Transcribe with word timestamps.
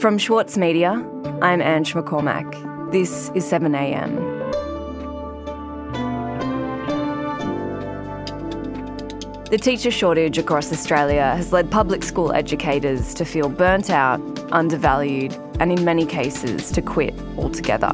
From 0.00 0.18
Schwartz 0.18 0.58
Media, 0.58 0.92
I'm 1.42 1.62
Ange 1.62 1.94
McCormack. 1.94 2.90
This 2.90 3.30
is 3.36 3.44
7am. 3.44 4.16
The 9.48 9.58
teacher 9.58 9.92
shortage 9.92 10.38
across 10.38 10.72
Australia 10.72 11.36
has 11.36 11.52
led 11.52 11.70
public 11.70 12.02
school 12.02 12.32
educators 12.32 13.14
to 13.14 13.24
feel 13.24 13.48
burnt 13.48 13.90
out, 13.90 14.20
undervalued, 14.50 15.34
and 15.60 15.70
in 15.70 15.84
many 15.84 16.04
cases 16.04 16.72
to 16.72 16.82
quit 16.82 17.14
altogether. 17.36 17.92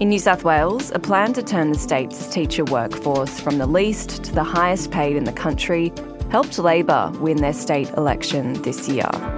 In 0.00 0.08
New 0.08 0.18
South 0.18 0.42
Wales, 0.42 0.90
a 0.90 0.98
plan 0.98 1.32
to 1.34 1.44
turn 1.44 1.70
the 1.70 1.78
state's 1.78 2.26
teacher 2.28 2.64
workforce 2.64 3.38
from 3.38 3.58
the 3.58 3.66
least 3.66 4.24
to 4.24 4.32
the 4.32 4.42
highest 4.42 4.90
paid 4.90 5.14
in 5.14 5.22
the 5.22 5.32
country 5.32 5.92
helped 6.30 6.58
Labor 6.58 7.12
win 7.20 7.36
their 7.36 7.52
state 7.52 7.88
election 7.90 8.54
this 8.62 8.88
year. 8.88 9.37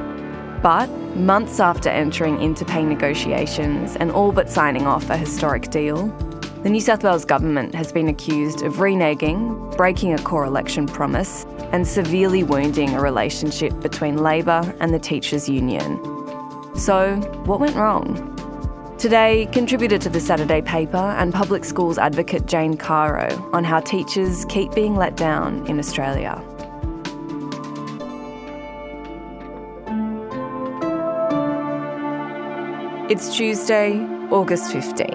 But 0.63 0.89
months 1.17 1.59
after 1.59 1.89
entering 1.89 2.41
into 2.43 2.65
pay 2.65 2.85
negotiations 2.85 3.97
and 3.97 4.11
all 4.11 4.31
but 4.31 4.51
signing 4.51 4.87
off 4.87 5.09
a 5.09 5.17
historic 5.17 5.71
deal, 5.71 6.09
the 6.63 6.69
New 6.69 6.81
South 6.81 7.03
Wales 7.03 7.25
government 7.25 7.75
has 7.75 7.91
been 7.91 8.09
accused 8.09 8.63
of 8.63 8.75
reneging, 8.75 9.75
breaking 9.79 10.13
a 10.13 10.19
core 10.19 10.45
election 10.45 10.87
promise, 10.87 11.47
and 11.73 11.89
severely 11.89 12.43
wounding 12.43 12.91
a 12.95 13.01
relationship 13.01 13.81
between 13.81 14.19
Labor 14.19 14.75
and 14.81 14.93
the 14.93 14.99
teachers' 14.99 15.49
union. 15.49 15.99
So, 16.77 17.17
what 17.47 17.61
went 17.61 17.77
wrong? 17.77 18.27
Today, 18.99 19.49
contributor 19.53 19.97
to 19.97 20.11
the 20.11 20.21
Saturday 20.21 20.61
paper 20.61 20.99
and 20.99 21.33
public 21.33 21.65
schools 21.65 21.97
advocate 21.97 22.45
Jane 22.45 22.77
Caro 22.77 23.29
on 23.55 23.65
how 23.65 23.81
teachers 23.81 24.45
keep 24.45 24.75
being 24.75 24.95
let 24.95 25.17
down 25.17 25.67
in 25.67 25.79
Australia. 25.79 26.45
It's 33.11 33.37
Tuesday, 33.37 33.99
August 34.31 34.71
15. 34.71 35.09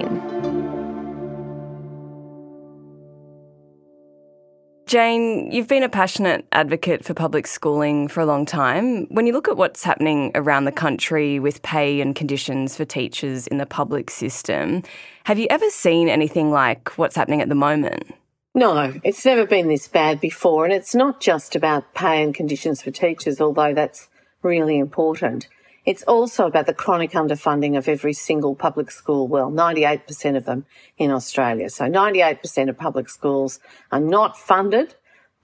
Jane, 4.85 5.49
you've 5.49 5.69
been 5.69 5.81
a 5.81 5.88
passionate 5.88 6.45
advocate 6.51 7.05
for 7.05 7.13
public 7.13 7.47
schooling 7.47 8.09
for 8.09 8.19
a 8.19 8.25
long 8.25 8.45
time. 8.45 9.05
When 9.05 9.25
you 9.25 9.31
look 9.31 9.47
at 9.47 9.55
what's 9.55 9.81
happening 9.81 10.33
around 10.35 10.66
the 10.66 10.73
country 10.73 11.39
with 11.39 11.61
pay 11.61 12.01
and 12.01 12.13
conditions 12.13 12.75
for 12.75 12.83
teachers 12.83 13.47
in 13.47 13.59
the 13.59 13.66
public 13.66 14.11
system, 14.11 14.83
have 15.23 15.39
you 15.39 15.47
ever 15.49 15.69
seen 15.69 16.09
anything 16.09 16.51
like 16.51 16.97
what's 16.97 17.16
happening 17.16 17.41
at 17.41 17.47
the 17.47 17.55
moment? 17.55 18.13
No, 18.53 18.93
it's 19.05 19.23
never 19.23 19.45
been 19.45 19.69
this 19.69 19.88
bad 19.88 20.19
before. 20.19 20.66
And 20.66 20.73
it's 20.73 20.95
not 20.95 21.21
just 21.21 21.55
about 21.55 21.93
pay 21.93 22.21
and 22.21 22.35
conditions 22.35 22.81
for 22.81 22.91
teachers, 22.91 23.39
although 23.39 23.73
that's 23.73 24.09
really 24.43 24.77
important. 24.77 25.47
It's 25.86 26.03
also 26.03 26.47
about 26.47 26.66
the 26.66 26.73
chronic 26.73 27.11
underfunding 27.11 27.78
of 27.78 27.88
every 27.88 28.14
single 28.14 28.55
public 28.55 28.89
school. 28.89 29.28
Well, 29.28 29.52
98% 29.52 30.36
of 30.36 30.45
them 30.45 30.66
in 30.97 31.11
Australia. 31.11 31.69
So 31.69 31.86
98% 31.86 32.69
of 32.69 32.78
public 32.78 33.09
schools 33.09 33.59
are 33.91 34.00
not 34.00 34.38
funded 34.38 34.95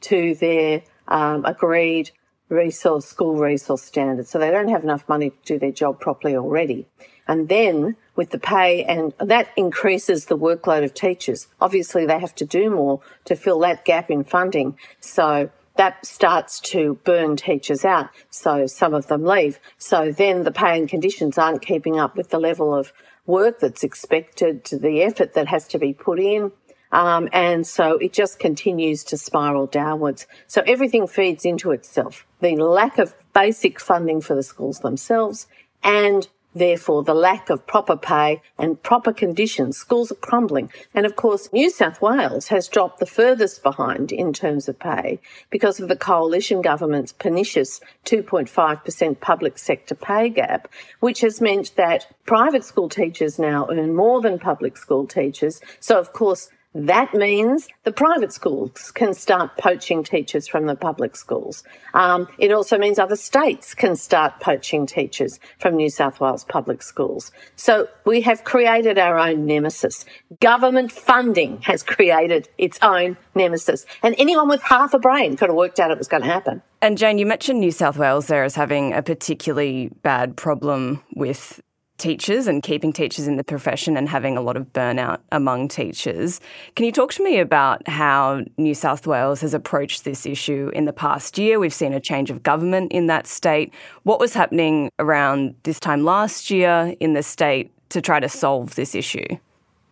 to 0.02 0.34
their 0.36 0.82
um, 1.08 1.46
agreed 1.46 2.12
resource, 2.50 3.06
school 3.06 3.38
resource 3.38 3.84
standards. 3.84 4.30
So 4.30 4.40
they 4.40 4.52
don't 4.52 4.70
have 4.70 4.84
enough 4.84 5.08
money 5.08 5.30
to 5.30 5.36
do 5.46 5.60
their 5.60 5.72
job 5.72 6.00
properly 6.00 6.36
already. 6.36 6.88
And 7.28 7.48
then 7.48 7.96
with 8.16 8.32
the 8.32 8.40
pay 8.40 8.84
and 8.84 9.14
that 9.20 9.50
increases 9.56 10.26
the 10.26 10.38
workload 10.38 10.84
of 10.84 10.94
teachers. 10.94 11.48
Obviously 11.62 12.06
they 12.06 12.20
have 12.20 12.36
to 12.36 12.46
do 12.46 12.70
more 12.70 13.00
to 13.26 13.36
fill 13.36 13.60
that 13.60 13.86
gap 13.86 14.10
in 14.10 14.24
funding. 14.24 14.78
So 15.00 15.50
that 15.78 16.06
starts 16.06 16.60
to 16.60 17.00
burn 17.04 17.36
teachers 17.36 17.86
out. 17.86 18.10
So 18.30 18.68
some 18.68 18.94
of 18.94 19.08
them 19.08 19.24
leave. 19.24 19.60
So 19.78 20.12
then 20.12 20.44
the 20.44 20.52
pay 20.52 20.78
and 20.78 20.88
conditions 20.88 21.38
aren't 21.38 21.62
keeping 21.62 22.00
up 22.00 22.16
with 22.16 22.30
the 22.30 22.40
level 22.40 22.74
of 22.74 22.94
work 23.26 23.60
that's 23.60 23.84
expected, 23.84 24.66
the 24.66 25.02
effort 25.04 25.34
that 25.34 25.48
has 25.48 25.68
to 25.70 25.80
be 25.80 25.94
put 25.94 26.20
in. 26.20 26.52
Um, 26.92 27.30
and 27.32 27.66
so 27.66 27.98
it 27.98 28.12
just 28.12 28.38
continues 28.38 29.04
to 29.06 29.18
spiral 29.18 29.66
downwards. 29.66 30.28
So 30.48 30.62
everything 30.68 31.08
feeds 31.08 31.46
into 31.46 31.72
itself. 31.72 32.26
The 32.42 32.56
lack 32.58 32.98
of 32.98 33.16
basic 33.34 33.80
funding 33.80 34.20
for 34.20 34.36
the 34.36 34.44
schools 34.44 34.80
themselves 34.80 35.48
and 35.84 36.28
Therefore, 36.54 37.04
the 37.04 37.14
lack 37.14 37.50
of 37.50 37.66
proper 37.66 37.96
pay 37.96 38.42
and 38.60 38.82
proper 38.82 39.14
conditions, 39.14 39.78
schools 39.78 40.12
are 40.12 40.16
crumbling. 40.16 40.72
And 40.94 41.06
of 41.06 41.16
course, 41.16 41.52
New 41.54 41.70
South 41.70 42.02
Wales 42.02 42.48
has 42.48 42.68
dropped 42.68 43.00
the 43.00 43.06
furthest 43.06 43.64
behind 43.64 44.12
in 44.12 44.34
terms 44.34 44.68
of 44.68 44.80
pay 44.80 45.20
because 45.50 45.80
of 45.80 45.88
the 45.88 45.96
coalition 45.96 46.62
government's 46.62 47.14
pernicious 47.14 47.80
2.5% 48.06 49.20
public 49.22 49.58
sector 49.58 49.96
pay 49.96 50.30
gap, 50.30 50.68
which 51.00 51.22
has 51.22 51.40
meant 51.40 51.76
that 51.78 52.08
private 52.26 52.66
school 52.66 52.90
teachers 52.90 53.40
now 53.40 53.68
earn 53.70 53.96
more 53.96 54.22
than 54.22 54.38
public 54.38 54.78
school 54.78 55.08
teachers. 55.08 55.62
So 55.80 55.98
of 55.98 56.14
course, 56.14 56.50
that 56.74 57.14
means 57.14 57.68
the 57.84 57.92
private 57.92 58.32
schools 58.32 58.92
can 58.92 59.14
start 59.14 59.58
poaching 59.58 60.04
teachers 60.04 60.48
from 60.48 60.68
the 60.68 60.76
public 60.76 61.18
schools. 61.18 61.64
Um, 61.94 62.30
it 62.38 62.54
also 62.54 62.78
means 62.78 62.98
other 62.98 63.18
states 63.18 63.76
can 63.76 63.98
start 63.98 64.40
poaching 64.40 64.86
teachers 64.86 65.40
from 65.60 65.76
New 65.76 65.90
South 65.90 66.22
Wales 66.22 66.46
public 66.46 66.82
schools. 66.82 67.32
So 67.58 67.90
we 68.06 68.22
have 68.22 68.46
created 68.46 68.98
our 68.98 69.18
own 69.20 69.46
nemesis. 69.46 70.06
Government 70.40 70.94
funding 70.94 71.62
has 71.64 71.84
created 71.84 72.48
its 72.58 72.80
own 72.82 73.18
nemesis. 73.36 73.86
And 74.02 74.16
anyone 74.18 74.48
with 74.48 74.62
half 74.62 74.94
a 74.94 75.00
brain 75.00 75.36
could 75.36 75.50
have 75.50 75.58
worked 75.58 75.80
out 75.80 75.92
it 75.92 75.98
was 75.98 76.08
going 76.08 76.24
to 76.24 76.30
happen. 76.30 76.62
And 76.82 76.98
Jane, 76.98 77.18
you 77.18 77.26
mentioned 77.26 77.60
New 77.60 77.72
South 77.72 77.98
Wales 77.98 78.28
there 78.28 78.44
as 78.44 78.56
having 78.56 78.94
a 78.94 79.02
particularly 79.02 79.90
bad 80.04 80.38
problem 80.38 81.04
with 81.16 81.62
teachers 82.02 82.48
and 82.48 82.64
keeping 82.64 82.92
teachers 82.92 83.28
in 83.28 83.38
the 83.38 83.44
profession 83.44 83.96
and 83.96 84.10
having 84.10 84.36
a 84.36 84.42
lot 84.42 84.58
of 84.58 84.74
burnout 84.74 85.20
among 85.32 85.68
teachers. 85.68 86.42
Can 86.76 86.86
you 86.86 86.92
talk 86.92 87.14
to 87.14 87.24
me 87.24 87.40
about 87.40 87.88
how 87.88 88.42
New 88.58 88.74
South 88.74 89.06
Wales 89.06 89.40
has 89.42 89.54
approached 89.54 90.04
this 90.04 90.26
issue 90.26 90.72
in 90.74 90.86
the 90.86 90.94
past 90.94 91.38
year? 91.38 91.60
We've 91.60 91.74
seen 91.74 91.94
a 91.94 92.00
change 92.00 92.32
of 92.32 92.42
government 92.42 92.92
in 92.92 93.08
that 93.08 93.28
state. 93.28 93.72
What 94.04 94.20
was 94.20 94.34
happening 94.34 94.90
around 94.98 95.56
this 95.64 95.80
time 95.80 96.04
last 96.04 96.50
year 96.50 96.96
in 97.00 97.14
the 97.14 97.24
state 97.24 97.72
to 97.90 98.02
try 98.02 98.20
to 98.20 98.30
solve 98.30 98.76
this 98.76 98.96
issue? 98.96 99.38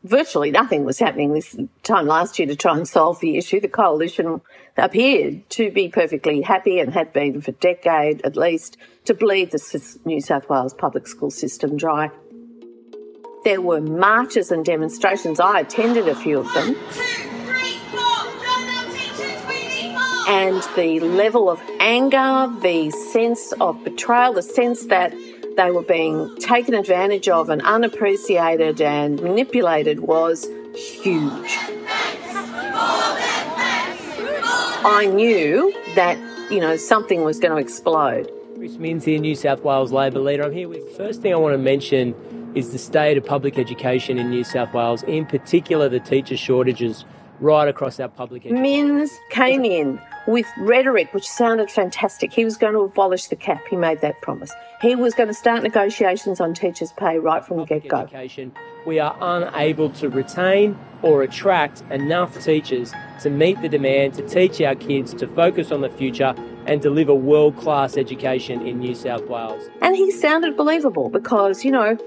virtually 0.03 0.51
nothing 0.51 0.85
was 0.85 0.99
happening 0.99 1.33
this 1.33 1.57
time 1.83 2.07
last 2.07 2.39
year 2.39 2.47
to 2.47 2.55
try 2.55 2.75
and 2.75 2.87
solve 2.87 3.19
the 3.19 3.37
issue. 3.37 3.59
The 3.59 3.67
coalition 3.67 4.41
appeared 4.77 5.49
to 5.51 5.71
be 5.71 5.89
perfectly 5.89 6.41
happy 6.41 6.79
and 6.79 6.93
had 6.93 7.11
been 7.11 7.41
for 7.41 7.51
a 7.51 7.55
decade 7.55 8.21
at 8.25 8.37
least 8.37 8.77
to 9.09 9.15
bleed 9.15 9.49
the 9.49 9.97
New 10.05 10.21
South 10.21 10.47
Wales 10.49 10.75
public 10.75 11.07
school 11.07 11.31
system 11.31 11.75
dry. 11.77 12.11
There 13.43 13.59
were 13.59 13.81
marches 13.81 14.51
and 14.51 14.63
demonstrations. 14.63 15.39
I 15.39 15.61
attended 15.61 16.07
a 16.07 16.13
few 16.13 16.37
of 16.37 16.53
them. 16.53 16.75
And 20.27 20.61
the 20.75 20.99
level 20.99 21.49
of 21.49 21.59
anger, 21.79 22.53
the 22.61 22.91
sense 22.91 23.51
of 23.53 23.83
betrayal, 23.83 24.33
the 24.33 24.43
sense 24.43 24.85
that 24.85 25.11
they 25.57 25.71
were 25.71 25.81
being 25.81 26.35
taken 26.35 26.75
advantage 26.75 27.27
of 27.27 27.49
and 27.49 27.63
unappreciated 27.63 28.79
and 28.79 29.19
manipulated 29.23 30.01
was 30.01 30.47
huge. 30.75 31.57
I 34.85 35.11
knew 35.11 35.73
that, 35.95 36.19
you 36.51 36.59
know, 36.59 36.77
something 36.77 37.23
was 37.23 37.39
going 37.39 37.53
to 37.53 37.57
explode. 37.57 38.31
Chris 38.59 38.77
Minns 38.77 39.05
here, 39.05 39.17
New 39.21 39.35
South 39.35 39.63
Wales 39.63 39.93
Labor 39.93 40.19
leader. 40.19 40.43
I'm 40.43 40.51
here 40.51 40.67
with 40.67 40.97
first 40.97 41.21
thing 41.21 41.31
I 41.31 41.37
want 41.37 41.53
to 41.53 41.57
mention 41.57 42.13
is 42.55 42.73
the 42.73 42.77
state 42.77 43.17
of 43.17 43.25
public 43.25 43.57
education 43.57 44.19
in 44.19 44.29
New 44.29 44.43
South 44.43 44.73
Wales, 44.73 45.01
in 45.03 45.25
particular 45.25 45.87
the 45.87 46.01
teacher 46.01 46.35
shortages 46.35 47.05
right 47.39 47.69
across 47.69 48.01
our 48.01 48.09
public 48.09 48.41
education. 48.41 48.61
Minns 48.61 49.11
came 49.29 49.63
in 49.63 50.01
with 50.27 50.45
rhetoric 50.57 51.13
which 51.13 51.25
sounded 51.25 51.71
fantastic. 51.71 52.33
He 52.33 52.43
was 52.43 52.57
going 52.57 52.73
to 52.73 52.79
abolish 52.79 53.27
the 53.27 53.37
cap. 53.37 53.63
He 53.69 53.77
made 53.77 54.01
that 54.01 54.21
promise. 54.21 54.51
He 54.81 54.93
was 54.93 55.13
going 55.13 55.29
to 55.29 55.33
start 55.33 55.63
negotiations 55.63 56.41
on 56.41 56.53
teachers' 56.53 56.91
pay 56.97 57.17
right 57.17 57.45
from 57.45 57.59
the 57.59 57.65
get 57.65 57.87
go. 57.87 58.09
We 58.85 58.99
are 58.99 59.15
unable 59.21 59.89
to 59.91 60.09
retain 60.09 60.77
or 61.01 61.23
attract 61.23 61.81
enough 61.91 62.43
teachers 62.43 62.93
to 63.21 63.29
meet 63.29 63.61
the 63.61 63.69
demand 63.69 64.15
to 64.15 64.27
teach 64.27 64.59
our 64.59 64.75
kids 64.75 65.13
to 65.13 65.27
focus 65.27 65.71
on 65.71 65.79
the 65.79 65.89
future 65.89 66.35
and 66.69 66.81
deliver 66.81 67.13
world 67.13 67.57
class 67.57 67.97
education 67.97 68.65
in 68.65 68.79
New 68.79 68.93
South 68.93 69.27
Wales. 69.27 69.69
And 69.81 69.95
he 69.95 70.11
sounded 70.11 70.55
believable 70.55 71.09
because, 71.09 71.65
you 71.65 71.71
know, 71.71 71.97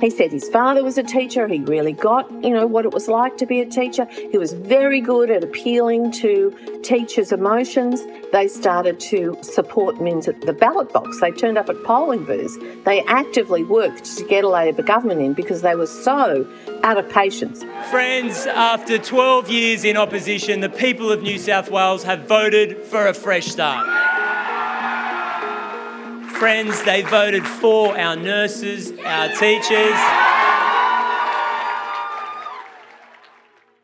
he 0.00 0.10
said 0.10 0.30
his 0.30 0.48
father 0.48 0.84
was 0.84 0.96
a 0.96 1.02
teacher. 1.02 1.48
He 1.48 1.60
really 1.60 1.92
got, 1.92 2.30
you 2.42 2.50
know, 2.50 2.66
what 2.66 2.84
it 2.84 2.92
was 2.92 3.08
like 3.08 3.36
to 3.38 3.46
be 3.46 3.60
a 3.60 3.66
teacher. 3.66 4.06
He 4.30 4.38
was 4.38 4.52
very 4.52 5.00
good 5.00 5.30
at 5.30 5.42
appealing 5.42 6.12
to 6.12 6.56
teachers' 6.82 7.32
emotions. 7.32 8.04
They 8.30 8.46
started 8.46 9.00
to 9.00 9.36
support 9.42 10.00
Minns 10.00 10.28
at 10.28 10.40
the 10.42 10.52
ballot 10.52 10.92
box. 10.92 11.20
They 11.20 11.32
turned 11.32 11.58
up 11.58 11.68
at 11.68 11.82
polling 11.82 12.24
booths. 12.24 12.56
They 12.84 13.02
actively 13.04 13.64
worked 13.64 14.04
to 14.18 14.24
get 14.26 14.44
a 14.44 14.48
Labor 14.48 14.82
government 14.82 15.20
in 15.20 15.32
because 15.32 15.62
they 15.62 15.74
were 15.74 15.86
so 15.86 16.48
out 16.82 16.98
of 16.98 17.08
patience. 17.08 17.64
Friends, 17.90 18.46
after 18.46 18.98
12 18.98 19.50
years 19.50 19.84
in 19.84 19.96
opposition, 19.96 20.60
the 20.60 20.68
people 20.68 21.10
of 21.10 21.22
New 21.22 21.38
South 21.38 21.70
Wales 21.70 22.04
have 22.04 22.28
voted 22.28 22.84
for 22.84 23.06
a 23.06 23.14
fresh 23.14 23.46
start. 23.46 24.07
Friends, 26.38 26.82
they 26.84 27.02
voted 27.02 27.44
for 27.44 27.98
our 27.98 28.14
nurses, 28.14 28.92
our 29.04 29.28
teachers. 29.34 29.98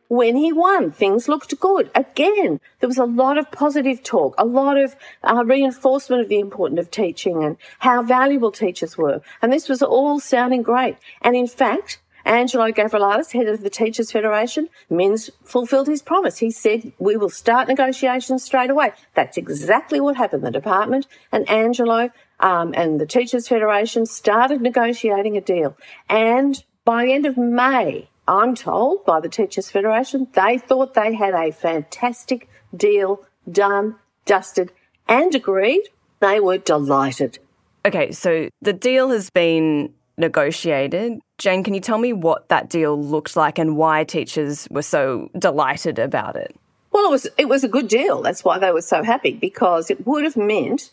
when 0.08 0.36
he 0.36 0.52
won, 0.52 0.92
things 0.92 1.28
looked 1.28 1.58
good. 1.58 1.90
Again, 1.94 2.60
there 2.78 2.88
was 2.88 2.98
a 2.98 3.04
lot 3.04 3.36
of 3.36 3.50
positive 3.50 4.02
talk, 4.04 4.34
a 4.38 4.44
lot 4.44 4.76
of 4.76 4.94
uh, 5.24 5.42
reinforcement 5.44 6.22
of 6.22 6.28
the 6.28 6.38
importance 6.38 6.78
of 6.78 6.90
teaching 6.90 7.42
and 7.42 7.56
how 7.80 8.02
valuable 8.02 8.52
teachers 8.52 8.96
were. 8.96 9.20
And 9.42 9.52
this 9.52 9.68
was 9.68 9.82
all 9.82 10.20
sounding 10.20 10.62
great. 10.62 10.96
And 11.22 11.34
in 11.34 11.48
fact, 11.48 12.00
Angelo 12.24 12.70
Gavrielatos, 12.70 13.32
head 13.32 13.48
of 13.48 13.60
the 13.60 13.68
Teachers 13.68 14.10
Federation, 14.10 14.68
Minns 14.88 15.30
fulfilled 15.44 15.88
his 15.88 16.00
promise. 16.00 16.38
He 16.38 16.50
said, 16.50 16.92
we 16.98 17.16
will 17.16 17.28
start 17.28 17.68
negotiations 17.68 18.42
straight 18.42 18.70
away. 18.70 18.92
That's 19.14 19.36
exactly 19.36 20.00
what 20.00 20.16
happened. 20.16 20.42
The 20.42 20.50
department 20.50 21.06
and 21.32 21.48
Angelo 21.50 22.10
um, 22.40 22.74
and 22.76 23.00
the 23.00 23.06
Teachers 23.06 23.48
Federation 23.48 24.06
started 24.06 24.60
negotiating 24.60 25.36
a 25.36 25.40
deal. 25.40 25.76
And 26.08 26.62
by 26.84 27.04
the 27.04 27.12
end 27.12 27.26
of 27.26 27.36
May, 27.36 28.08
I'm 28.26 28.54
told 28.54 29.04
by 29.04 29.20
the 29.20 29.28
Teachers 29.28 29.70
Federation, 29.70 30.28
they 30.32 30.58
thought 30.58 30.94
they 30.94 31.14
had 31.14 31.34
a 31.34 31.52
fantastic 31.52 32.48
deal 32.74 33.24
done, 33.50 33.96
dusted, 34.24 34.72
and 35.08 35.34
agreed. 35.34 35.82
They 36.20 36.40
were 36.40 36.58
delighted. 36.58 37.38
Okay, 37.86 38.12
so 38.12 38.48
the 38.62 38.72
deal 38.72 39.10
has 39.10 39.28
been 39.28 39.92
negotiated. 40.16 41.20
Jane, 41.38 41.62
can 41.62 41.74
you 41.74 41.80
tell 41.80 41.98
me 41.98 42.12
what 42.12 42.48
that 42.48 42.70
deal 42.70 43.00
looked 43.00 43.36
like 43.36 43.58
and 43.58 43.76
why 43.76 44.04
teachers 44.04 44.66
were 44.70 44.82
so 44.82 45.28
delighted 45.38 45.98
about 45.98 46.36
it? 46.36 46.56
Well, 46.92 47.06
it 47.06 47.10
was 47.10 47.26
it 47.36 47.48
was 47.48 47.64
a 47.64 47.68
good 47.68 47.88
deal. 47.88 48.22
That's 48.22 48.44
why 48.44 48.58
they 48.58 48.70
were 48.70 48.80
so 48.80 49.02
happy 49.02 49.32
because 49.32 49.90
it 49.90 50.06
would 50.06 50.24
have 50.24 50.36
meant 50.36 50.92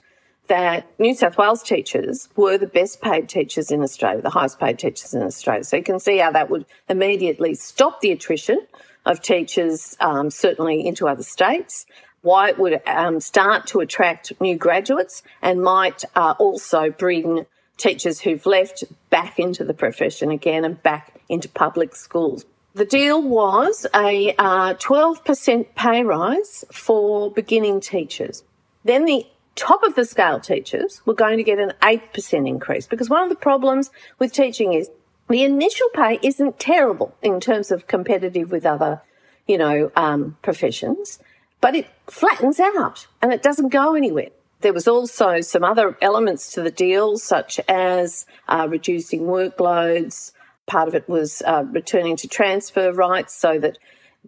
that 0.51 0.85
New 0.99 1.15
South 1.15 1.37
Wales 1.37 1.63
teachers 1.63 2.27
were 2.35 2.57
the 2.57 2.67
best 2.67 3.01
paid 3.01 3.29
teachers 3.29 3.71
in 3.71 3.81
Australia, 3.81 4.21
the 4.21 4.29
highest 4.29 4.59
paid 4.59 4.77
teachers 4.77 5.13
in 5.13 5.23
Australia. 5.23 5.63
So 5.63 5.77
you 5.77 5.83
can 5.83 5.97
see 5.97 6.17
how 6.17 6.29
that 6.33 6.49
would 6.49 6.65
immediately 6.89 7.55
stop 7.55 8.01
the 8.01 8.11
attrition 8.11 8.59
of 9.05 9.21
teachers, 9.21 9.95
um, 10.01 10.29
certainly 10.29 10.85
into 10.85 11.07
other 11.07 11.23
states. 11.23 11.85
Why 12.21 12.49
it 12.49 12.59
would 12.59 12.81
um, 12.85 13.21
start 13.21 13.65
to 13.67 13.79
attract 13.79 14.33
new 14.41 14.57
graduates 14.57 15.23
and 15.41 15.63
might 15.63 16.03
uh, 16.17 16.33
also 16.37 16.89
bring 16.89 17.45
teachers 17.77 18.19
who've 18.19 18.45
left 18.45 18.83
back 19.09 19.39
into 19.39 19.63
the 19.63 19.73
profession 19.73 20.31
again 20.31 20.65
and 20.65 20.83
back 20.83 21.21
into 21.29 21.47
public 21.47 21.95
schools. 21.95 22.45
The 22.73 22.83
deal 22.83 23.21
was 23.21 23.85
a 23.95 24.35
uh, 24.37 24.73
12% 24.73 25.75
pay 25.75 26.03
rise 26.03 26.65
for 26.73 27.31
beginning 27.31 27.79
teachers. 27.79 28.43
Then 28.83 29.05
the 29.05 29.25
top 29.61 29.83
of 29.83 29.93
the 29.93 30.05
scale 30.05 30.39
teachers 30.39 31.03
were 31.05 31.13
going 31.13 31.37
to 31.37 31.43
get 31.43 31.59
an 31.59 31.71
8% 31.83 32.47
increase 32.47 32.87
because 32.87 33.11
one 33.11 33.21
of 33.21 33.29
the 33.29 33.35
problems 33.35 33.91
with 34.17 34.33
teaching 34.33 34.73
is 34.73 34.89
the 35.29 35.43
initial 35.43 35.87
pay 35.93 36.17
isn't 36.23 36.59
terrible 36.59 37.15
in 37.21 37.39
terms 37.39 37.69
of 37.69 37.85
competitive 37.85 38.51
with 38.51 38.65
other, 38.65 39.03
you 39.47 39.59
know, 39.59 39.91
um, 39.95 40.35
professions, 40.41 41.19
but 41.61 41.75
it 41.75 41.85
flattens 42.07 42.59
out 42.59 43.05
and 43.21 43.31
it 43.31 43.43
doesn't 43.43 43.69
go 43.69 43.93
anywhere. 43.93 44.29
There 44.61 44.73
was 44.73 44.87
also 44.87 45.41
some 45.41 45.63
other 45.63 45.95
elements 46.01 46.53
to 46.53 46.63
the 46.63 46.71
deal, 46.71 47.19
such 47.19 47.59
as 47.67 48.25
uh, 48.47 48.67
reducing 48.67 49.21
workloads. 49.21 50.33
Part 50.65 50.87
of 50.87 50.95
it 50.95 51.07
was 51.07 51.43
uh, 51.45 51.65
returning 51.69 52.15
to 52.17 52.27
transfer 52.27 52.91
rights 52.91 53.35
so 53.35 53.59
that 53.59 53.77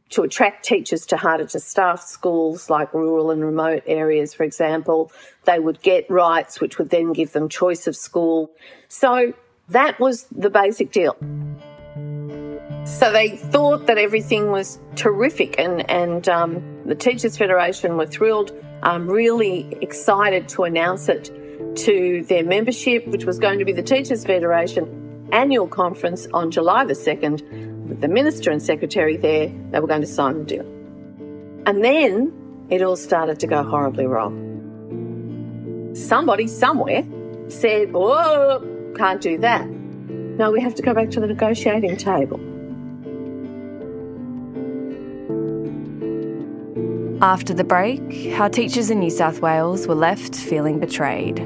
to 0.10 0.24
attract 0.24 0.66
teachers 0.66 1.06
to 1.08 1.18
harder 1.18 1.46
to 1.46 1.60
staff 1.60 2.02
schools 2.02 2.70
like 2.70 2.94
rural 2.94 3.32
and 3.32 3.44
remote 3.44 3.84
areas, 3.86 4.34
for 4.34 4.44
example, 4.44 5.12
they 5.46 5.60
would 5.60 5.82
get 5.82 6.10
rights 6.10 6.62
which 6.62 6.78
would 6.78 6.90
then 6.90 7.14
give 7.14 7.34
them 7.34 7.50
choice 7.50 7.88
of 7.88 7.96
school. 7.96 8.52
So 8.88 9.34
that 9.70 10.00
was 10.00 10.26
the 10.26 10.50
basic 10.50 10.92
deal. 10.92 11.16
So 12.86 13.12
they 13.12 13.38
thought 13.38 13.88
that 13.88 13.98
everything 13.98 14.52
was 14.52 14.78
terrific, 14.96 15.58
and, 15.58 15.90
and 15.90 16.28
um, 16.28 16.84
the 16.86 16.96
Teachers 16.96 17.38
Federation 17.38 17.96
were 17.96 18.06
thrilled 18.06 18.52
um, 18.84 19.08
really 19.08 19.78
excited 19.82 20.50
to 20.50 20.64
announce 20.64 21.08
it 21.08 21.32
to 21.78 22.24
their 22.28 22.44
membership, 22.44 23.08
which 23.08 23.24
was 23.24 23.40
going 23.40 23.60
to 23.60 23.66
be 23.66 23.72
the 23.72 23.82
Teachers 23.82 24.26
Federation 24.26 25.30
annual 25.32 25.68
conference 25.68 26.28
on 26.34 26.52
July 26.52 26.84
the 26.84 26.94
2nd. 26.94 27.73
With 27.94 28.02
the 28.02 28.08
Minister 28.08 28.50
and 28.50 28.60
Secretary 28.60 29.18
there, 29.18 29.52
they 29.70 29.80
were 29.80 29.86
going 29.86 30.02
to 30.02 30.08
sign 30.08 30.40
the 30.40 30.46
deal. 30.46 30.66
And 31.68 31.84
then 31.84 32.34
it 32.72 32.82
all 32.82 32.96
started 32.96 33.40
to 33.42 33.46
go 33.46 33.62
horribly 33.62 34.08
wrong. 34.08 35.92
Somebody 35.94 36.48
somewhere 36.48 37.06
said, 37.50 37.92
Oh, 37.94 38.94
can't 38.98 39.22
do 39.22 39.38
that. 39.38 39.68
No, 39.68 40.50
we 40.50 40.60
have 40.60 40.74
to 40.74 40.82
go 40.82 40.96
back 40.96 41.12
to 41.12 41.20
the 41.20 41.28
negotiating 41.28 41.98
table. 41.98 42.40
After 47.22 47.54
the 47.54 47.64
break, 47.64 48.32
how 48.34 48.48
teachers 48.48 48.90
in 48.90 49.02
New 49.02 49.12
South 49.12 49.40
Wales 49.40 49.86
were 49.86 49.94
left 49.94 50.36
feeling 50.36 50.80
betrayed. 50.80 51.38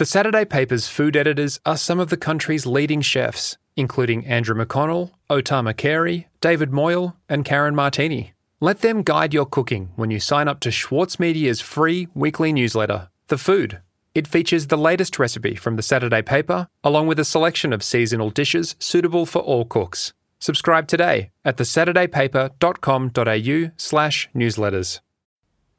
The 0.00 0.06
Saturday 0.06 0.46
paper's 0.46 0.88
food 0.88 1.14
editors 1.14 1.60
are 1.66 1.76
some 1.76 2.00
of 2.00 2.08
the 2.08 2.16
country's 2.16 2.64
leading 2.64 3.02
chefs, 3.02 3.58
including 3.76 4.24
Andrew 4.24 4.56
McConnell, 4.56 5.10
O 5.28 5.42
Tama 5.42 5.74
Carey, 5.74 6.26
David 6.40 6.72
Moyle, 6.72 7.18
and 7.28 7.44
Karen 7.44 7.74
Martini. 7.74 8.32
Let 8.60 8.80
them 8.80 9.02
guide 9.02 9.34
your 9.34 9.44
cooking 9.44 9.90
when 9.96 10.10
you 10.10 10.18
sign 10.18 10.48
up 10.48 10.60
to 10.60 10.70
Schwartz 10.70 11.20
Media's 11.20 11.60
free 11.60 12.08
weekly 12.14 12.50
newsletter, 12.50 13.10
The 13.28 13.36
Food. 13.36 13.82
It 14.14 14.26
features 14.26 14.68
the 14.68 14.78
latest 14.78 15.18
recipe 15.18 15.54
from 15.54 15.76
the 15.76 15.82
Saturday 15.82 16.22
paper, 16.22 16.68
along 16.82 17.06
with 17.06 17.20
a 17.20 17.24
selection 17.26 17.70
of 17.70 17.82
seasonal 17.82 18.30
dishes 18.30 18.76
suitable 18.78 19.26
for 19.26 19.40
all 19.40 19.66
cooks. 19.66 20.14
Subscribe 20.38 20.88
today 20.88 21.28
at 21.44 21.58
thesaturdaypaper.com.au 21.58 23.70
slash 23.76 24.30
newsletters. 24.34 25.00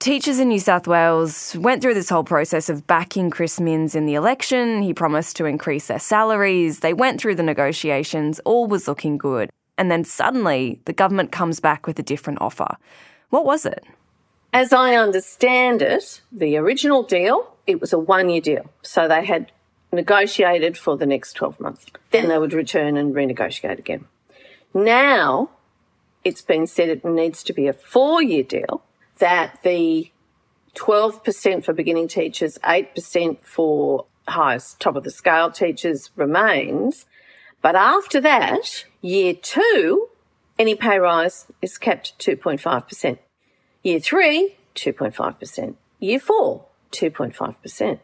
teachers 0.00 0.38
in 0.38 0.48
New 0.48 0.58
South 0.58 0.88
Wales 0.88 1.54
went 1.56 1.82
through 1.82 1.94
this 1.94 2.08
whole 2.08 2.24
process 2.24 2.68
of 2.68 2.86
backing 2.86 3.30
Chris 3.30 3.60
Minns 3.60 3.94
in 3.94 4.06
the 4.06 4.14
election. 4.14 4.82
He 4.82 4.94
promised 4.94 5.36
to 5.36 5.44
increase 5.44 5.86
their 5.86 5.98
salaries. 5.98 6.80
They 6.80 6.94
went 6.94 7.20
through 7.20 7.36
the 7.36 7.42
negotiations. 7.42 8.40
All 8.40 8.66
was 8.66 8.88
looking 8.88 9.18
good. 9.18 9.50
And 9.76 9.90
then 9.90 10.04
suddenly, 10.04 10.80
the 10.86 10.92
government 10.92 11.32
comes 11.32 11.60
back 11.60 11.86
with 11.86 11.98
a 11.98 12.02
different 12.02 12.40
offer. 12.40 12.76
What 13.28 13.44
was 13.44 13.64
it? 13.64 13.84
As 14.52 14.72
I 14.72 14.96
understand 14.96 15.82
it, 15.82 16.22
the 16.32 16.56
original 16.56 17.02
deal, 17.02 17.54
it 17.66 17.80
was 17.80 17.92
a 17.92 17.98
one 17.98 18.30
year 18.30 18.40
deal. 18.40 18.70
So 18.82 19.06
they 19.06 19.24
had 19.24 19.52
negotiated 19.92 20.76
for 20.76 20.96
the 20.96 21.06
next 21.06 21.34
12 21.34 21.60
months. 21.60 21.86
Then 22.10 22.28
they 22.28 22.38
would 22.38 22.54
return 22.54 22.96
and 22.96 23.14
renegotiate 23.14 23.78
again. 23.78 24.06
Now 24.72 25.50
it's 26.24 26.42
been 26.42 26.66
said 26.66 26.88
it 26.88 27.04
needs 27.04 27.42
to 27.44 27.52
be 27.52 27.66
a 27.66 27.72
four 27.72 28.22
year 28.22 28.42
deal, 28.42 28.82
that 29.20 29.62
the 29.62 30.10
12% 30.74 31.64
for 31.64 31.72
beginning 31.72 32.08
teachers, 32.08 32.58
8% 32.64 33.38
for 33.42 34.06
highest 34.28 34.80
top 34.80 34.96
of 34.96 35.04
the 35.04 35.10
scale 35.10 35.50
teachers 35.50 36.10
remains. 36.16 37.06
But 37.62 37.76
after 37.76 38.20
that, 38.20 38.84
year 39.00 39.34
two, 39.34 40.08
any 40.58 40.74
pay 40.74 40.98
rise 40.98 41.46
is 41.62 41.78
capped 41.78 42.18
2.5%. 42.18 43.18
Year 43.82 44.00
three, 44.00 44.56
2.5%. 44.74 45.74
Year 45.98 46.20
four, 46.20 46.66
2.5%. 46.92 47.98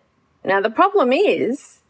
Now, 0.44 0.60
the 0.60 0.70
problem 0.70 1.12
is 1.12 1.80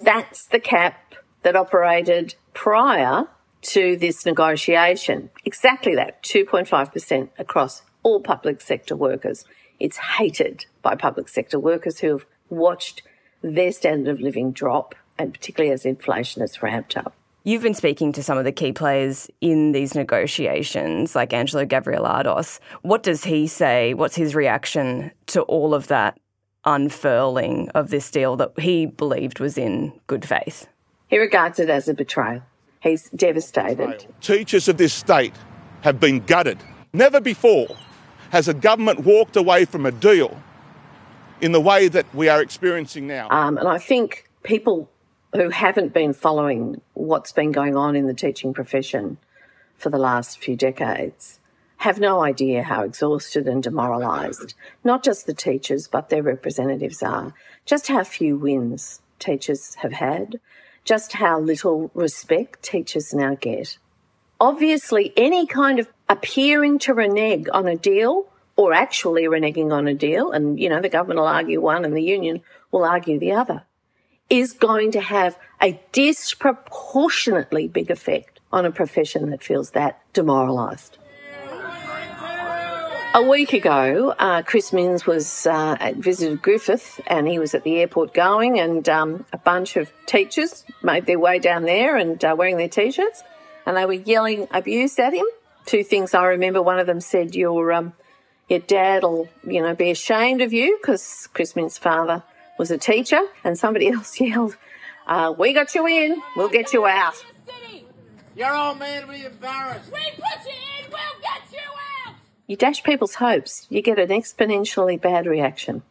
that's 0.00 0.46
the 0.46 0.60
cap 0.60 1.14
that 1.42 1.56
operated 1.56 2.34
prior 2.52 3.28
to 3.62 3.96
this 3.96 4.26
negotiation. 4.26 5.30
Exactly 5.44 5.94
that, 5.94 6.22
2.5% 6.22 7.30
across 7.38 7.82
all 8.04 8.20
public 8.20 8.60
sector 8.60 8.94
workers. 8.94 9.44
It's 9.80 9.96
hated 9.96 10.66
by 10.82 10.94
public 10.94 11.28
sector 11.28 11.58
workers 11.58 11.98
who 11.98 12.10
have 12.10 12.26
watched 12.48 13.02
their 13.42 13.72
standard 13.72 14.10
of 14.10 14.20
living 14.20 14.52
drop, 14.52 14.94
and 15.18 15.34
particularly 15.34 15.72
as 15.72 15.84
inflation 15.84 16.40
has 16.40 16.62
ramped 16.62 16.96
up. 16.96 17.14
You've 17.42 17.62
been 17.62 17.74
speaking 17.74 18.12
to 18.12 18.22
some 18.22 18.38
of 18.38 18.44
the 18.44 18.52
key 18.52 18.72
players 18.72 19.28
in 19.42 19.72
these 19.72 19.94
negotiations, 19.94 21.14
like 21.14 21.34
Angelo 21.34 21.66
Gavrielatos. 21.66 22.58
What 22.80 23.02
does 23.02 23.24
he 23.24 23.46
say? 23.46 23.92
What's 23.92 24.16
his 24.16 24.34
reaction 24.34 25.10
to 25.26 25.42
all 25.42 25.74
of 25.74 25.88
that 25.88 26.18
unfurling 26.64 27.68
of 27.70 27.90
this 27.90 28.10
deal 28.10 28.36
that 28.36 28.58
he 28.58 28.86
believed 28.86 29.40
was 29.40 29.58
in 29.58 29.92
good 30.06 30.24
faith? 30.24 30.68
He 31.08 31.18
regards 31.18 31.58
it 31.58 31.68
as 31.68 31.86
a 31.86 31.92
betrayal. 31.92 32.42
He's 32.80 33.10
devastated. 33.10 34.06
Teachers 34.22 34.68
of 34.68 34.78
this 34.78 34.94
state 34.94 35.34
have 35.82 36.00
been 36.00 36.20
gutted. 36.20 36.58
Never 36.94 37.20
before 37.20 37.68
has 38.30 38.48
a 38.48 38.54
government 38.54 39.00
walked 39.00 39.36
away 39.36 39.64
from 39.64 39.86
a 39.86 39.92
deal 39.92 40.40
in 41.40 41.52
the 41.52 41.60
way 41.60 41.88
that 41.88 42.06
we 42.14 42.28
are 42.28 42.40
experiencing 42.40 43.06
now. 43.06 43.28
Um, 43.30 43.58
and 43.58 43.68
I 43.68 43.78
think 43.78 44.28
people 44.42 44.90
who 45.34 45.50
haven't 45.50 45.92
been 45.92 46.12
following 46.12 46.80
what's 46.94 47.32
been 47.32 47.52
going 47.52 47.76
on 47.76 47.96
in 47.96 48.06
the 48.06 48.14
teaching 48.14 48.54
profession 48.54 49.18
for 49.76 49.90
the 49.90 49.98
last 49.98 50.38
few 50.42 50.56
decades 50.56 51.40
have 51.78 51.98
no 51.98 52.22
idea 52.22 52.62
how 52.62 52.82
exhausted 52.82 53.46
and 53.46 53.62
demoralised 53.62 54.54
not 54.84 55.02
just 55.02 55.26
the 55.26 55.34
teachers 55.34 55.88
but 55.88 56.08
their 56.08 56.22
representatives 56.22 57.02
are, 57.02 57.34
just 57.66 57.88
how 57.88 58.02
few 58.04 58.36
wins 58.36 59.02
teachers 59.18 59.74
have 59.76 59.92
had, 59.92 60.40
just 60.84 61.14
how 61.14 61.40
little 61.40 61.90
respect 61.94 62.62
teachers 62.62 63.12
now 63.12 63.34
get. 63.34 63.78
Obviously, 64.44 65.10
any 65.16 65.46
kind 65.46 65.78
of 65.78 65.88
appearing 66.06 66.78
to 66.78 66.92
renege 66.92 67.46
on 67.50 67.66
a 67.66 67.76
deal 67.76 68.26
or 68.56 68.74
actually 68.74 69.22
reneging 69.22 69.72
on 69.72 69.88
a 69.88 69.94
deal, 69.94 70.32
and 70.32 70.60
you 70.60 70.68
know, 70.68 70.82
the 70.82 70.90
government 70.90 71.18
will 71.18 71.26
argue 71.26 71.62
one 71.62 71.82
and 71.82 71.96
the 71.96 72.02
union 72.02 72.42
will 72.70 72.84
argue 72.84 73.18
the 73.18 73.32
other, 73.32 73.62
is 74.28 74.52
going 74.52 74.90
to 74.90 75.00
have 75.00 75.38
a 75.62 75.80
disproportionately 75.92 77.68
big 77.68 77.90
effect 77.90 78.40
on 78.52 78.66
a 78.66 78.70
profession 78.70 79.30
that 79.30 79.42
feels 79.42 79.70
that 79.70 79.98
demoralised. 80.12 80.98
A 83.14 83.22
week 83.22 83.54
ago, 83.54 84.14
uh, 84.18 84.42
Chris 84.42 84.74
Minns 84.74 85.06
was 85.06 85.46
uh, 85.46 85.94
visited 85.96 86.42
Griffith, 86.42 87.00
and 87.06 87.26
he 87.26 87.38
was 87.38 87.54
at 87.54 87.64
the 87.64 87.76
airport 87.76 88.12
going, 88.12 88.60
and 88.60 88.86
um, 88.90 89.24
a 89.32 89.38
bunch 89.38 89.76
of 89.78 89.90
teachers 90.04 90.66
made 90.82 91.06
their 91.06 91.18
way 91.18 91.38
down 91.38 91.62
there 91.62 91.96
and 91.96 92.22
uh, 92.22 92.34
wearing 92.36 92.58
their 92.58 92.68
t-shirts, 92.68 93.22
and 93.66 93.76
they 93.76 93.86
were 93.86 93.92
yelling 93.92 94.48
abuse 94.50 94.98
at 94.98 95.12
him. 95.12 95.26
Two 95.66 95.82
things 95.82 96.14
I 96.14 96.24
remember. 96.26 96.62
One 96.62 96.78
of 96.78 96.86
them 96.86 97.00
said, 97.00 97.34
"Your 97.34 97.72
um, 97.72 97.94
your 98.48 98.60
dad'll, 98.60 99.28
you 99.46 99.62
know, 99.62 99.74
be 99.74 99.90
ashamed 99.90 100.42
of 100.42 100.52
you," 100.52 100.78
because 100.80 101.28
Chris 101.32 101.56
Minns' 101.56 101.78
father 101.78 102.22
was 102.58 102.70
a 102.70 102.78
teacher, 102.78 103.20
and 103.42 103.58
somebody 103.58 103.88
else 103.92 104.20
yelled, 104.20 104.56
uh, 105.06 105.34
"We 105.36 105.52
got 105.52 105.74
you 105.74 105.86
in, 105.86 106.22
we'll 106.36 106.48
get 106.48 106.72
you 106.72 106.86
out." 106.86 107.14
Your 108.36 108.52
old 108.56 108.80
man 108.80 109.06
will 109.06 109.14
be 109.14 109.24
embarrassed. 109.24 109.92
We 109.92 110.00
put 110.16 110.44
you 110.44 110.50
in, 110.50 110.90
we'll 110.90 111.20
get 111.22 111.52
you 111.52 111.58
out. 112.04 112.14
You 112.48 112.56
dash 112.56 112.82
people's 112.82 113.14
hopes, 113.14 113.66
you 113.70 113.80
get 113.80 113.98
an 113.98 114.08
exponentially 114.08 115.00
bad 115.00 115.26
reaction. 115.26 115.82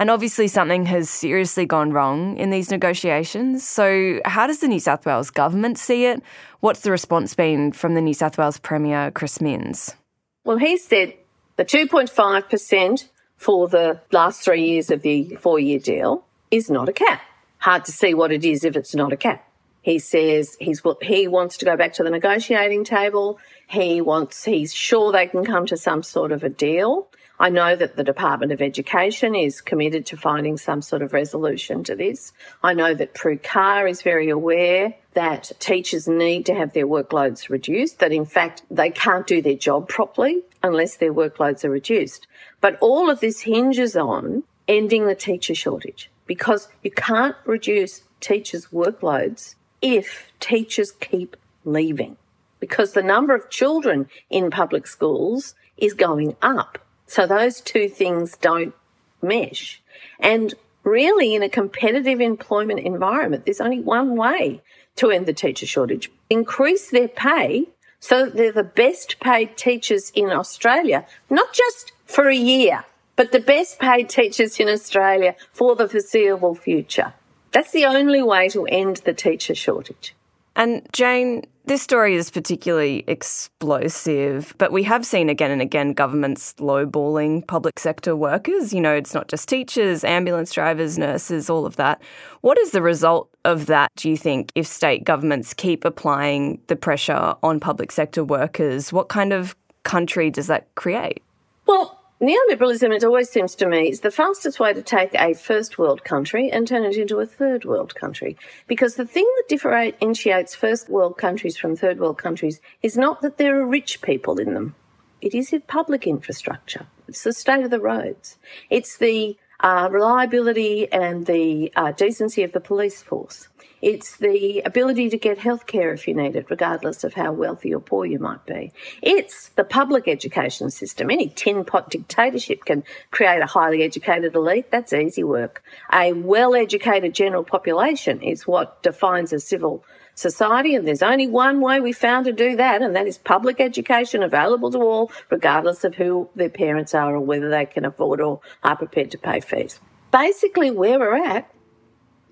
And 0.00 0.10
obviously, 0.10 0.48
something 0.48 0.86
has 0.86 1.10
seriously 1.10 1.66
gone 1.66 1.92
wrong 1.92 2.38
in 2.38 2.48
these 2.48 2.70
negotiations. 2.70 3.68
So, 3.68 4.20
how 4.24 4.46
does 4.46 4.60
the 4.60 4.66
New 4.66 4.80
South 4.80 5.04
Wales 5.04 5.28
government 5.28 5.76
see 5.76 6.06
it? 6.06 6.22
What's 6.60 6.80
the 6.80 6.90
response 6.90 7.34
been 7.34 7.70
from 7.70 7.92
the 7.92 8.00
New 8.00 8.14
South 8.14 8.38
Wales 8.38 8.58
Premier, 8.58 9.10
Chris 9.10 9.42
Minns? 9.42 9.94
Well, 10.42 10.56
he 10.56 10.78
said 10.78 11.12
the 11.56 11.66
2.5% 11.66 13.08
for 13.36 13.68
the 13.68 14.00
last 14.10 14.40
three 14.40 14.64
years 14.64 14.90
of 14.90 15.02
the 15.02 15.36
four 15.36 15.60
year 15.60 15.78
deal 15.78 16.24
is 16.50 16.70
not 16.70 16.88
a 16.88 16.94
cap. 16.94 17.20
Hard 17.58 17.84
to 17.84 17.92
see 17.92 18.14
what 18.14 18.32
it 18.32 18.42
is 18.42 18.64
if 18.64 18.76
it's 18.76 18.94
not 18.94 19.12
a 19.12 19.18
cap. 19.18 19.46
He 19.82 19.98
says 19.98 20.56
he's 20.58 20.82
he 21.02 21.28
wants 21.28 21.58
to 21.58 21.66
go 21.66 21.76
back 21.76 21.92
to 21.94 22.02
the 22.02 22.10
negotiating 22.10 22.84
table. 22.84 23.38
He 23.66 24.00
wants 24.00 24.46
he's 24.46 24.72
sure 24.72 25.12
they 25.12 25.26
can 25.26 25.44
come 25.44 25.66
to 25.66 25.76
some 25.76 26.02
sort 26.02 26.32
of 26.32 26.42
a 26.42 26.48
deal. 26.48 27.08
I 27.40 27.48
know 27.48 27.74
that 27.74 27.96
the 27.96 28.04
Department 28.04 28.52
of 28.52 28.60
Education 28.60 29.34
is 29.34 29.62
committed 29.62 30.04
to 30.06 30.18
finding 30.18 30.58
some 30.58 30.82
sort 30.82 31.00
of 31.00 31.14
resolution 31.14 31.82
to 31.84 31.96
this. 31.96 32.34
I 32.62 32.74
know 32.74 32.92
that 32.92 33.14
Prue 33.14 33.38
Car 33.38 33.88
is 33.88 34.02
very 34.02 34.28
aware 34.28 34.94
that 35.14 35.50
teachers 35.58 36.06
need 36.06 36.44
to 36.46 36.54
have 36.54 36.74
their 36.74 36.86
workloads 36.86 37.48
reduced, 37.48 37.98
that 38.00 38.12
in 38.12 38.26
fact 38.26 38.60
they 38.70 38.90
can't 38.90 39.26
do 39.26 39.40
their 39.40 39.54
job 39.54 39.88
properly 39.88 40.42
unless 40.62 40.98
their 40.98 41.14
workloads 41.14 41.64
are 41.64 41.70
reduced. 41.70 42.26
But 42.60 42.76
all 42.82 43.08
of 43.08 43.20
this 43.20 43.40
hinges 43.40 43.96
on 43.96 44.42
ending 44.68 45.06
the 45.06 45.14
teacher 45.14 45.54
shortage 45.54 46.10
because 46.26 46.68
you 46.82 46.90
can't 46.90 47.36
reduce 47.46 48.02
teachers' 48.20 48.66
workloads 48.66 49.54
if 49.80 50.30
teachers 50.40 50.92
keep 50.92 51.38
leaving 51.64 52.18
because 52.60 52.92
the 52.92 53.02
number 53.02 53.34
of 53.34 53.48
children 53.48 54.10
in 54.28 54.50
public 54.50 54.86
schools 54.86 55.54
is 55.78 55.94
going 55.94 56.36
up. 56.42 56.78
So 57.10 57.26
those 57.26 57.60
two 57.60 57.88
things 57.88 58.36
don't 58.36 58.72
mesh. 59.20 59.82
And 60.20 60.54
really, 60.84 61.34
in 61.34 61.42
a 61.42 61.48
competitive 61.48 62.20
employment 62.20 62.78
environment, 62.78 63.44
there's 63.44 63.60
only 63.60 63.80
one 63.80 64.14
way 64.14 64.62
to 64.94 65.10
end 65.10 65.26
the 65.26 65.32
teacher 65.32 65.66
shortage 65.66 66.08
increase 66.28 66.88
their 66.88 67.08
pay 67.08 67.66
so 67.98 68.26
that 68.26 68.36
they're 68.36 68.52
the 68.52 68.62
best 68.62 69.18
paid 69.18 69.56
teachers 69.56 70.12
in 70.14 70.30
Australia, 70.30 71.04
not 71.28 71.52
just 71.52 71.90
for 72.06 72.28
a 72.28 72.36
year, 72.36 72.84
but 73.16 73.32
the 73.32 73.40
best 73.40 73.80
paid 73.80 74.08
teachers 74.08 74.60
in 74.60 74.68
Australia 74.68 75.34
for 75.52 75.74
the 75.74 75.88
foreseeable 75.88 76.54
future. 76.54 77.12
That's 77.50 77.72
the 77.72 77.86
only 77.86 78.22
way 78.22 78.48
to 78.50 78.66
end 78.66 78.98
the 78.98 79.14
teacher 79.14 79.56
shortage. 79.56 80.14
And 80.54 80.86
Jane, 80.92 81.46
this 81.70 81.82
story 81.82 82.16
is 82.16 82.32
particularly 82.32 83.04
explosive, 83.06 84.52
but 84.58 84.72
we 84.72 84.82
have 84.82 85.06
seen 85.06 85.30
again 85.30 85.52
and 85.52 85.62
again 85.62 85.92
governments 85.92 86.52
lowballing 86.58 87.46
public 87.46 87.78
sector 87.78 88.16
workers. 88.16 88.74
You 88.74 88.80
know, 88.80 88.92
it's 88.92 89.14
not 89.14 89.28
just 89.28 89.48
teachers, 89.48 90.02
ambulance 90.02 90.52
drivers, 90.52 90.98
nurses, 90.98 91.48
all 91.48 91.64
of 91.64 91.76
that. 91.76 92.02
What 92.40 92.58
is 92.58 92.72
the 92.72 92.82
result 92.82 93.30
of 93.44 93.66
that, 93.66 93.92
do 93.94 94.10
you 94.10 94.16
think, 94.16 94.50
if 94.56 94.66
state 94.66 95.04
governments 95.04 95.54
keep 95.54 95.84
applying 95.84 96.60
the 96.66 96.74
pressure 96.74 97.36
on 97.40 97.60
public 97.60 97.92
sector 97.92 98.24
workers? 98.24 98.92
What 98.92 99.08
kind 99.08 99.32
of 99.32 99.54
country 99.84 100.28
does 100.28 100.48
that 100.48 100.74
create? 100.74 101.22
Well, 101.66 101.99
Neoliberalism, 102.20 102.94
it 102.94 103.02
always 103.02 103.30
seems 103.30 103.54
to 103.54 103.66
me, 103.66 103.88
is 103.88 104.00
the 104.00 104.10
fastest 104.10 104.60
way 104.60 104.74
to 104.74 104.82
take 104.82 105.14
a 105.14 105.32
first 105.32 105.78
world 105.78 106.04
country 106.04 106.50
and 106.50 106.68
turn 106.68 106.84
it 106.84 106.98
into 106.98 107.18
a 107.18 107.24
third 107.24 107.64
world 107.64 107.94
country. 107.94 108.36
Because 108.66 108.96
the 108.96 109.06
thing 109.06 109.24
that 109.36 109.48
differentiates 109.48 110.54
first 110.54 110.90
world 110.90 111.16
countries 111.16 111.56
from 111.56 111.76
third 111.76 111.98
world 111.98 112.18
countries 112.18 112.60
is 112.82 112.98
not 112.98 113.22
that 113.22 113.38
there 113.38 113.58
are 113.58 113.66
rich 113.66 114.02
people 114.02 114.38
in 114.38 114.52
them. 114.52 114.74
It 115.22 115.34
is 115.34 115.54
public 115.66 116.06
infrastructure. 116.06 116.86
It's 117.08 117.24
the 117.24 117.32
state 117.32 117.64
of 117.64 117.70
the 117.70 117.80
roads. 117.80 118.36
It's 118.68 118.98
the 118.98 119.38
uh, 119.60 119.88
reliability 119.90 120.92
and 120.92 121.24
the 121.24 121.72
uh, 121.74 121.92
decency 121.92 122.42
of 122.42 122.52
the 122.52 122.60
police 122.60 123.00
force. 123.00 123.48
It's 123.82 124.16
the 124.16 124.60
ability 124.60 125.08
to 125.10 125.18
get 125.18 125.38
healthcare 125.38 125.94
if 125.94 126.06
you 126.06 126.14
need 126.14 126.36
it, 126.36 126.50
regardless 126.50 127.02
of 127.04 127.14
how 127.14 127.32
wealthy 127.32 127.74
or 127.74 127.80
poor 127.80 128.04
you 128.04 128.18
might 128.18 128.44
be. 128.46 128.72
It's 129.02 129.48
the 129.50 129.64
public 129.64 130.06
education 130.06 130.70
system. 130.70 131.10
Any 131.10 131.28
tin 131.28 131.64
pot 131.64 131.90
dictatorship 131.90 132.64
can 132.64 132.84
create 133.10 133.40
a 133.40 133.46
highly 133.46 133.82
educated 133.82 134.34
elite. 134.34 134.70
That's 134.70 134.92
easy 134.92 135.24
work. 135.24 135.62
A 135.92 136.12
well 136.12 136.54
educated 136.54 137.14
general 137.14 137.44
population 137.44 138.20
is 138.22 138.46
what 138.46 138.82
defines 138.82 139.32
a 139.32 139.40
civil 139.40 139.84
society, 140.14 140.74
and 140.74 140.86
there's 140.86 141.02
only 141.02 141.26
one 141.26 141.60
way 141.60 141.80
we 141.80 141.92
found 141.92 142.26
to 142.26 142.32
do 142.32 142.56
that, 142.56 142.82
and 142.82 142.94
that 142.94 143.06
is 143.06 143.18
public 143.18 143.60
education 143.60 144.22
available 144.22 144.70
to 144.70 144.78
all, 144.78 145.10
regardless 145.30 145.84
of 145.84 145.94
who 145.94 146.28
their 146.34 146.50
parents 146.50 146.94
are 146.94 147.16
or 147.16 147.20
whether 147.20 147.48
they 147.48 147.64
can 147.64 147.84
afford 147.84 148.20
or 148.20 148.40
are 148.62 148.76
prepared 148.76 149.10
to 149.10 149.18
pay 149.18 149.40
fees. 149.40 149.80
Basically, 150.12 150.70
where 150.70 150.98
we're 150.98 151.24
at 151.24 151.50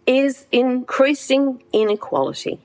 is 0.09 0.47
increasing 0.53 1.63
inequality. 1.75 2.59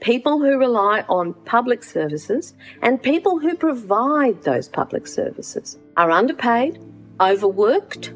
People 0.00 0.38
who 0.38 0.56
rely 0.56 1.04
on 1.10 1.34
public 1.44 1.84
services 1.84 2.54
and 2.80 3.02
people 3.02 3.38
who 3.38 3.54
provide 3.54 4.42
those 4.42 4.66
public 4.66 5.06
services 5.06 5.78
are 5.98 6.10
underpaid, 6.10 6.80
overworked, 7.20 8.14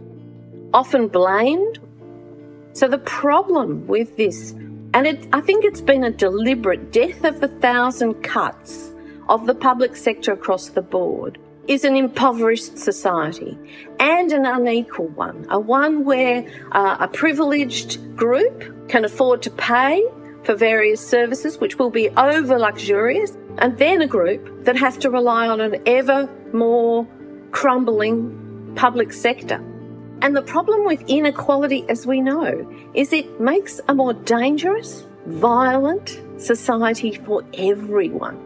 often 0.72 1.08
blamed. 1.08 1.78
So 2.72 2.88
the 2.88 2.98
problem 2.98 3.86
with 3.86 4.16
this, 4.16 4.52
and 4.94 5.06
it, 5.06 5.28
I 5.30 5.42
think 5.42 5.66
it's 5.66 5.82
been 5.82 6.04
a 6.04 6.10
deliberate 6.10 6.90
death 6.90 7.22
of 7.24 7.42
a 7.42 7.48
thousand 7.48 8.14
cuts 8.22 8.92
of 9.28 9.46
the 9.46 9.54
public 9.54 9.94
sector 9.94 10.32
across 10.32 10.70
the 10.70 10.82
board, 10.82 11.38
is 11.70 11.84
an 11.84 11.94
impoverished 11.94 12.76
society 12.76 13.56
and 14.00 14.32
an 14.32 14.44
unequal 14.44 15.06
one, 15.06 15.46
a 15.50 15.60
one 15.60 16.04
where 16.04 16.44
uh, 16.72 16.96
a 16.98 17.06
privileged 17.06 18.16
group 18.16 18.88
can 18.88 19.04
afford 19.04 19.40
to 19.40 19.50
pay 19.52 20.04
for 20.42 20.56
various 20.56 21.00
services, 21.00 21.58
which 21.58 21.78
will 21.78 21.88
be 21.88 22.08
over 22.10 22.58
luxurious, 22.58 23.38
and 23.58 23.78
then 23.78 24.02
a 24.02 24.06
group 24.08 24.64
that 24.64 24.76
has 24.76 24.96
to 24.96 25.10
rely 25.10 25.46
on 25.46 25.60
an 25.60 25.80
ever 25.86 26.28
more 26.52 27.06
crumbling 27.52 28.72
public 28.74 29.12
sector. 29.12 29.64
And 30.22 30.34
the 30.34 30.42
problem 30.42 30.84
with 30.84 31.04
inequality, 31.06 31.84
as 31.88 32.04
we 32.04 32.20
know, 32.20 32.68
is 32.94 33.12
it 33.12 33.40
makes 33.40 33.80
a 33.86 33.94
more 33.94 34.12
dangerous 34.12 35.06
violent 35.26 36.20
society 36.36 37.12
for 37.14 37.44
everyone. 37.54 38.36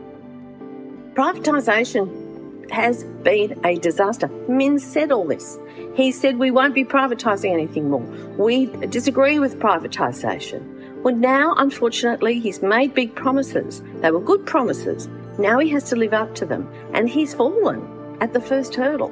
Privatisation 1.14 2.23
has 2.71 3.04
been 3.23 3.59
a 3.64 3.78
disaster. 3.78 4.28
Minns 4.49 4.85
said 4.85 5.12
all 5.12 5.26
this. 5.26 5.59
He 5.94 6.12
said 6.12 6.38
we 6.38 6.50
won't 6.50 6.75
be 6.75 6.85
privatising 6.85 7.52
anything 7.52 7.90
more. 7.90 8.04
We 8.38 8.66
disagree 8.87 9.38
with 9.38 9.59
privatisation. 9.59 11.02
Well, 11.02 11.14
now, 11.14 11.54
unfortunately, 11.59 12.40
he's 12.40 12.62
made 12.62 12.94
big 12.94 13.14
promises. 13.14 13.83
They 13.97 14.11
were 14.11 14.21
good 14.21 14.47
promises. 14.47 15.09
Now 15.38 15.59
he 15.59 15.68
has 15.71 15.85
to 15.90 15.97
live 15.97 16.14
up 16.14 16.35
to 16.37 16.47
them, 16.47 16.73
and 16.92 17.09
he's 17.09 17.35
fallen 17.35 18.16
at 18.21 18.33
the 18.33 18.40
first 18.40 18.75
hurdle. 18.75 19.11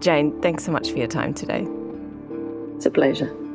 Jane, 0.00 0.40
thanks 0.42 0.64
so 0.64 0.72
much 0.72 0.90
for 0.90 0.98
your 0.98 1.08
time 1.08 1.32
today. 1.34 1.66
It's 2.76 2.86
a 2.86 2.90
pleasure. 2.90 3.45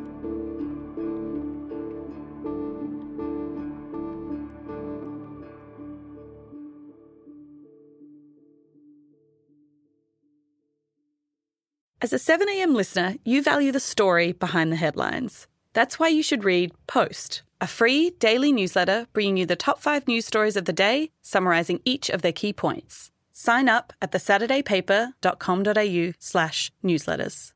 As 12.04 12.12
a 12.12 12.16
7am 12.16 12.74
listener, 12.74 13.18
you 13.24 13.44
value 13.44 13.72
the 13.72 13.80
story 13.80 14.32
behind 14.32 14.72
the 14.72 14.76
headlines. 14.76 15.46
That's 15.74 16.00
why 16.00 16.08
you 16.08 16.24
should 16.24 16.44
read 16.44 16.72
Post, 16.88 17.44
a 17.62 17.68
free 17.68 18.10
daily 18.18 18.52
newsletter 18.52 19.06
bringing 19.14 19.38
you 19.38 19.46
the 19.46 19.56
top 19.56 19.80
five 19.80 20.08
news 20.08 20.26
stories 20.26 20.58
of 20.58 20.66
the 20.66 20.74
day, 20.74 21.12
summarising 21.22 21.80
each 21.86 22.10
of 22.10 22.24
their 22.24 22.32
key 22.32 22.54
points. 22.54 23.12
Sign 23.32 23.70
up 23.70 23.94
at 24.02 24.14
thesaturdaypaper.com.au 24.14 26.14
slash 26.18 26.72
newsletters. 26.84 27.54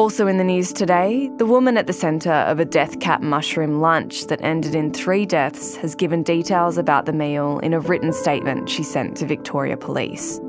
Also 0.00 0.26
in 0.26 0.38
the 0.38 0.44
news 0.44 0.72
today, 0.72 1.30
the 1.36 1.44
woman 1.44 1.76
at 1.76 1.86
the 1.86 1.92
centre 1.92 2.32
of 2.32 2.58
a 2.58 2.64
death 2.64 3.00
cap 3.00 3.20
mushroom 3.20 3.82
lunch 3.82 4.28
that 4.28 4.40
ended 4.40 4.74
in 4.74 4.90
three 4.90 5.26
deaths 5.26 5.76
has 5.76 5.94
given 5.94 6.22
details 6.22 6.78
about 6.78 7.04
the 7.04 7.12
meal 7.12 7.58
in 7.58 7.74
a 7.74 7.80
written 7.80 8.10
statement 8.10 8.66
she 8.66 8.82
sent 8.82 9.14
to 9.18 9.26
Victoria 9.26 9.76
Police. 9.76 10.40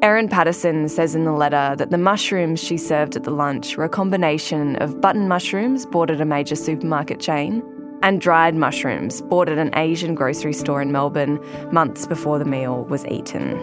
Erin 0.00 0.30
Patterson 0.30 0.88
says 0.88 1.14
in 1.14 1.24
the 1.24 1.32
letter 1.32 1.76
that 1.76 1.90
the 1.90 1.98
mushrooms 1.98 2.58
she 2.58 2.78
served 2.78 3.16
at 3.16 3.24
the 3.24 3.30
lunch 3.30 3.76
were 3.76 3.84
a 3.84 3.88
combination 3.90 4.76
of 4.76 4.98
button 4.98 5.28
mushrooms 5.28 5.84
bought 5.84 6.10
at 6.10 6.22
a 6.22 6.24
major 6.24 6.56
supermarket 6.56 7.20
chain 7.20 7.62
and 8.02 8.18
dried 8.18 8.54
mushrooms 8.54 9.20
bought 9.20 9.50
at 9.50 9.58
an 9.58 9.76
Asian 9.76 10.14
grocery 10.14 10.54
store 10.54 10.80
in 10.80 10.90
Melbourne 10.90 11.38
months 11.70 12.06
before 12.06 12.38
the 12.38 12.46
meal 12.46 12.84
was 12.84 13.04
eaten. 13.08 13.60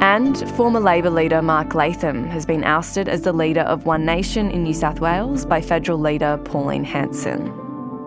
And 0.00 0.48
former 0.56 0.80
Labor 0.80 1.10
leader 1.10 1.42
Mark 1.42 1.74
Latham 1.74 2.26
has 2.28 2.46
been 2.46 2.64
ousted 2.64 3.06
as 3.06 3.20
the 3.20 3.34
leader 3.34 3.60
of 3.60 3.84
One 3.84 4.06
Nation 4.06 4.50
in 4.50 4.64
New 4.64 4.72
South 4.72 4.98
Wales 4.98 5.44
by 5.44 5.60
federal 5.60 5.98
leader 5.98 6.40
Pauline 6.46 6.84
Hanson. 6.84 7.52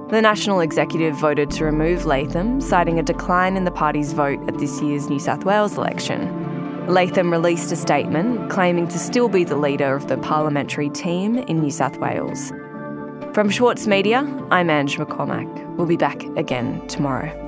The 0.10 0.20
National 0.20 0.60
Executive 0.60 1.16
voted 1.16 1.52
to 1.52 1.66
remove 1.66 2.06
Latham, 2.06 2.62
citing 2.62 2.98
a 2.98 3.04
decline 3.04 3.56
in 3.56 3.64
the 3.64 3.72
party's 3.72 4.12
vote 4.12 4.40
at 4.48 4.58
this 4.58 4.82
year's 4.82 5.08
New 5.08 5.20
South 5.20 5.46
Wales 5.46 5.78
election. 5.78 6.88
Latham 6.88 7.32
released 7.32 7.72
a 7.72 7.76
statement 7.76 8.50
claiming 8.50 8.88
to 8.88 8.98
still 8.98 9.30
be 9.30 9.44
the 9.44 9.56
leader 9.56 9.96
of 9.96 10.08
the 10.08 10.18
parliamentary 10.18 10.90
team 10.90 11.38
in 11.38 11.62
New 11.62 11.72
South 11.72 11.98
Wales. 11.98 12.52
From 13.34 13.52
Schwartz 13.52 13.86
Media, 13.86 14.20
I'm 14.50 14.70
Ange 14.72 14.98
McCormack. 14.98 15.76
We'll 15.76 15.88
be 15.88 15.98
back 15.98 16.24
again 16.38 16.86
tomorrow. 16.88 17.43